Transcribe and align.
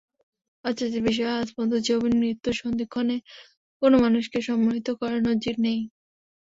আশ্চর্যের 0.65 1.03
বিষয়, 1.07 1.31
আজ 1.33 1.47
পর্যন্ত 1.49 1.73
জবিন-মৃত্যুর 1.87 2.55
সন্ধিক্ষণে 2.61 3.15
কোনো 3.81 3.95
মানুষকে 4.03 4.37
সম্মোহিত 4.47 4.87
করার 4.99 5.21
নজির 5.29 5.55
নেই। 5.65 5.79